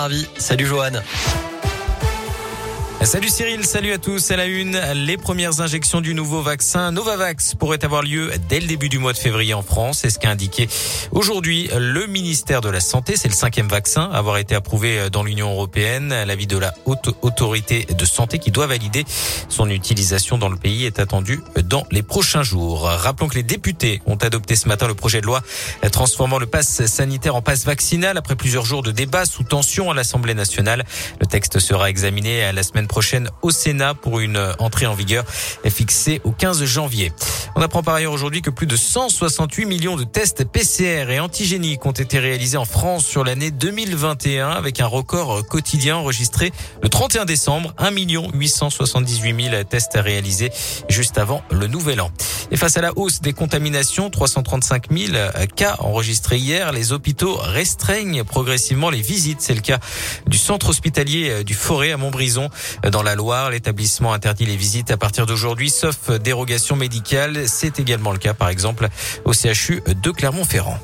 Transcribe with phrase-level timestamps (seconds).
[0.00, 0.28] Ravi.
[0.38, 1.47] Salut Johan.
[3.04, 4.32] Salut Cyril, salut à tous.
[4.32, 8.66] À la une, les premières injections du nouveau vaccin Novavax pourraient avoir lieu dès le
[8.66, 10.00] début du mois de février en France.
[10.02, 10.68] C'est ce qu'a indiqué
[11.12, 13.16] aujourd'hui le ministère de la Santé.
[13.16, 16.12] C'est le cinquième vaccin à avoir été approuvé dans l'Union européenne.
[16.26, 19.04] L'avis de la haute autorité de santé qui doit valider
[19.48, 22.82] son utilisation dans le pays est attendu dans les prochains jours.
[22.82, 25.40] Rappelons que les députés ont adopté ce matin le projet de loi
[25.92, 29.94] transformant le pass sanitaire en passe vaccinal après plusieurs jours de débats sous tension à
[29.94, 30.84] l'Assemblée nationale.
[31.20, 35.24] Le texte sera examiné à la semaine prochaine au Sénat pour une entrée en vigueur
[35.70, 37.12] fixée au 15 janvier.
[37.54, 41.84] On apprend par ailleurs aujourd'hui que plus de 168 millions de tests PCR et antigéniques
[41.86, 47.24] ont été réalisés en France sur l'année 2021 avec un record quotidien enregistré le 31
[47.24, 47.90] décembre, 1
[48.32, 50.50] 878 000 tests réalisés
[50.88, 52.10] juste avant le nouvel an.
[52.50, 55.12] Et face à la hausse des contaminations, 335 000
[55.54, 59.40] cas enregistrés hier, les hôpitaux restreignent progressivement les visites.
[59.40, 59.78] C'est le cas
[60.26, 62.48] du centre hospitalier du Forêt à Montbrison.
[62.90, 67.48] Dans la Loire, l'établissement interdit les visites à partir d'aujourd'hui, sauf dérogation médicale.
[67.48, 68.88] C'est également le cas, par exemple,
[69.24, 70.78] au CHU de Clermont-Ferrand.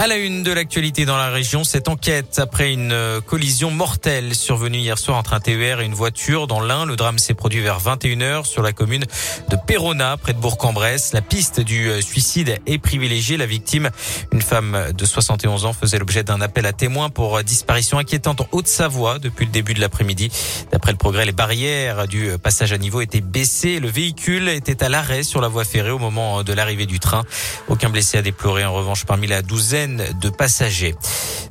[0.00, 4.34] À la une de l'actualité dans la région, cette enquête après une euh, collision mortelle
[4.34, 6.86] survenue hier soir entre un TER et une voiture dans l'Ain.
[6.86, 9.04] Le drame s'est produit vers 21h sur la commune
[9.50, 11.12] de Perona, près de Bourg-en-Bresse.
[11.12, 13.36] La piste du euh, suicide est privilégiée.
[13.36, 13.90] La victime,
[14.32, 18.40] une femme de 71 ans, faisait l'objet d'un appel à témoins pour euh, disparition inquiétante
[18.40, 20.30] en Haute-Savoie depuis le début de l'après-midi.
[20.72, 23.80] D'après le progrès, les barrières du passage à niveau étaient baissées.
[23.80, 27.24] Le véhicule était à l'arrêt sur la voie ferrée au moment de l'arrivée du train.
[27.68, 30.94] Aucun blessé à déplorer en revanche parmi la douzaine de passagers.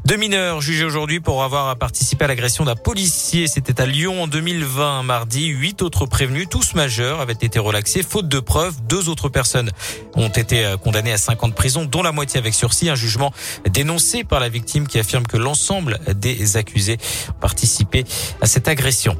[0.05, 3.47] Deux mineurs jugés aujourd'hui pour avoir participé à l'agression d'un policier.
[3.47, 5.47] C'était à Lyon en 2020, mardi.
[5.47, 8.81] Huit autres prévenus, tous majeurs, avaient été relaxés, faute de preuves.
[8.87, 9.71] Deux autres personnes
[10.15, 12.89] ont été condamnées à cinq ans de prison, dont la moitié avec sursis.
[12.89, 13.33] Un jugement
[13.69, 16.97] dénoncé par la victime qui affirme que l'ensemble des accusés
[17.29, 18.05] ont participé
[18.41, 19.17] à cette agression.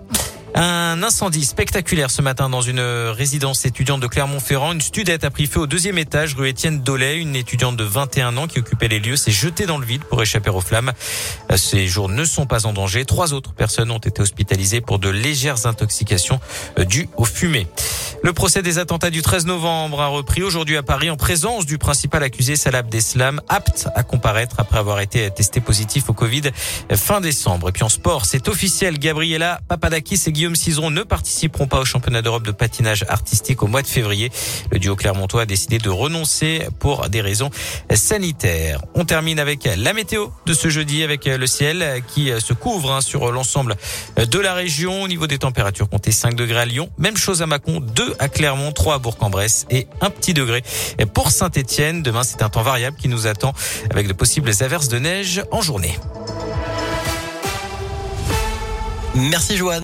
[0.55, 4.73] Un incendie spectaculaire ce matin dans une résidence étudiante de Clermont-Ferrand.
[4.73, 7.17] Une studette a pris feu au deuxième étage, rue Étienne Dollet.
[7.17, 10.21] Une étudiante de 21 ans qui occupait les lieux s'est jetée dans le vide pour
[10.21, 10.91] échapper aux flammes.
[11.55, 13.05] Ces jours ne sont pas en danger.
[13.05, 16.39] Trois autres personnes ont été hospitalisées pour de légères intoxications
[16.77, 17.67] dues aux fumées.
[18.21, 21.77] Le procès des attentats du 13 novembre a repris aujourd'hui à Paris en présence du
[21.77, 26.41] principal accusé Salah Abdeslam, apte à comparaître après avoir été testé positif au Covid
[26.95, 27.69] fin décembre.
[27.69, 28.99] Et puis en sport, c'est officiel.
[28.99, 33.67] Gabriela Papadakis et Guillaume Cizeron ne participeront pas au championnat d'Europe de patinage artistique au
[33.67, 34.31] mois de février.
[34.71, 37.49] Le duo Clermontois a décidé de renoncer pour des raisons
[37.93, 38.79] sanitaires.
[38.95, 43.01] On termine avec la météo de ce jeudi avec le ciel qui se couvre hein,
[43.01, 43.75] sur l'ensemble
[44.15, 45.03] de la région.
[45.03, 46.89] Au niveau des températures, comptez 5 degrés à Lyon.
[46.97, 50.63] Même chose à Mâcon, 2 à Clermont, 3 à Bourg-en-Bresse et un petit degré
[51.13, 52.01] pour Saint-Etienne.
[52.01, 53.51] Demain, c'est un temps variable qui nous attend
[53.89, 55.99] avec de possibles averses de neige en journée.
[59.15, 59.77] Merci Joanne.